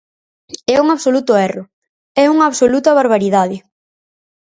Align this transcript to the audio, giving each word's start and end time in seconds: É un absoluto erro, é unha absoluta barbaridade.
É 0.75 0.77
un 0.83 0.87
absoluto 0.95 1.31
erro, 1.47 1.63
é 2.23 2.25
unha 2.33 2.45
absoluta 2.49 2.97
barbaridade. 2.99 3.57